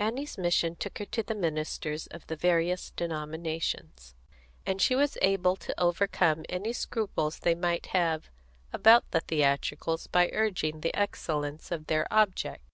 [0.00, 4.16] Annie's mission took her to the ministers of the various denominations,
[4.66, 8.30] and she was able to overcome any scruples they might have
[8.72, 12.64] about the theatricals by urging the excellence of their object.